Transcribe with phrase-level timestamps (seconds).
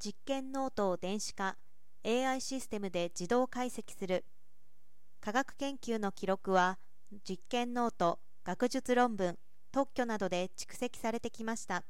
[0.00, 1.56] 実験ノートを電子化
[2.04, 4.24] AI システムで自動解析する。
[5.20, 6.78] 科学研究の記録は
[7.28, 9.36] 実験ノート学術論文
[9.72, 11.82] 特許などで蓄積されてきました。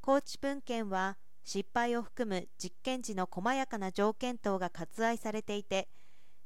[0.00, 5.88] 公知文献は失敗を含む実験時の細やかな条件等が割愛されていて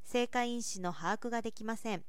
[0.04, 2.04] 正解因子の把握ができません。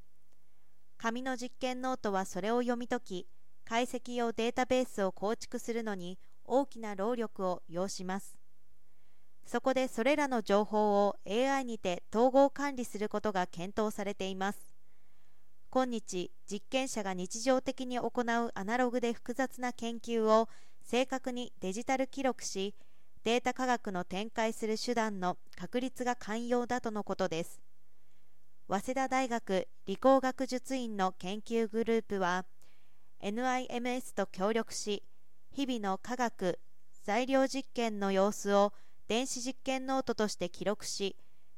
[0.98, 3.28] 紙の実験ノートはそれを読み解き
[3.64, 6.20] 解析用データベースを構築するのに
[6.50, 8.38] 大きな労力を要します。
[9.46, 14.60] そこでそれらの情報を AI にて統合管理することが検討されています。
[15.72, 20.50] 今日実験者が日常的に行うアナログで複雑な研究を
[20.84, 22.74] 正確にデジタル記録し
[23.24, 27.60] データ科学の展開する手段の確立が寛容だとのことです。
[28.68, 32.46] 早稲田大学理工学術院の研究グループは
[33.22, 35.04] NIMS と協力し
[35.52, 36.60] 日々の科学
[37.04, 38.74] 材料実験の様子を
[39.08, 41.16] 電子実験ノートとして記録し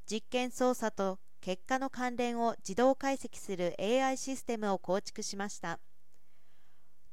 [0.09, 5.79] 実験操作と結果の関連を自動解析する AI システムを構築しました。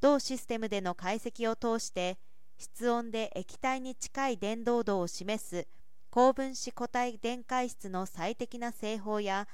[0.01, 2.19] 同システムでの解析を通して
[2.57, 5.67] 室温で液体に近い伝導度を示す
[6.11, 9.49] 高分子固体電解質の最適な製法や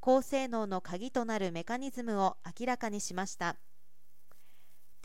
[0.00, 3.56] 高性能の鍵となるメカニズムを明らかにしました。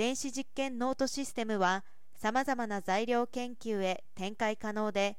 [0.02, 1.84] 電子実験ノートシステムは
[2.16, 5.16] さまざまな材料研究へ展開可能で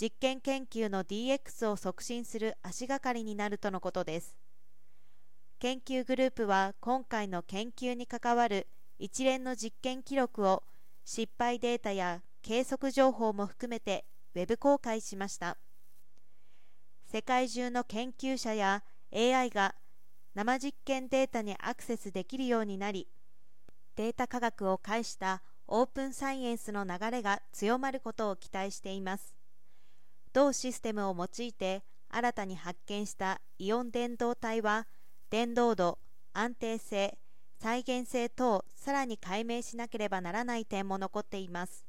[0.00, 4.36] 実験研究の DX を促進する足がかりになるとのことです。
[5.58, 8.68] 研究グループは今回の研究に関わる
[9.00, 10.62] 一連の実験記録を
[11.04, 14.04] 失敗データや計測情報も含めて
[14.36, 15.56] ウェブ公開しました。
[17.04, 19.74] 世界中の研究者や AI が
[20.36, 23.08] 生実験データにアクセスできるようになり
[24.00, 29.34] データ科学を介したオープンサイエンスの流れが強まることを期待しています。
[30.32, 34.86] 同システムを用いて新たに発見したイオン電導体は
[35.28, 35.98] 電動度
[36.32, 37.18] 安定性
[37.58, 41.84] 再現性等さらに解明しなければならない点も残っています。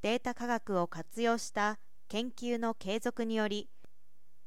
[0.00, 3.68] データ科学を活用した研究の継続により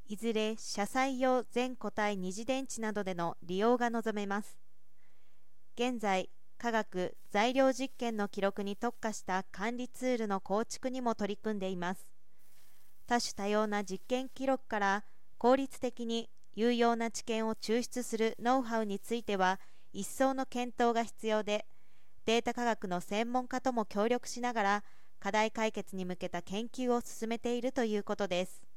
[0.09, 4.57] いずれ車載用全固体二次電池などでの利用が望めます。
[5.77, 12.11] 現在科学材料実験の記録に特化した管理ツールの構築にも取り組んでいます。
[13.07, 15.03] 多種多様な実験記録から
[15.38, 19.59] 効率的に有用な知見を抽出するノウハウについては
[19.94, 21.65] 一層の検討が必要で
[22.25, 24.83] データ科学の専門家とも協力しながら
[25.19, 28.75] 課題解決に向けた研究を進めているということです。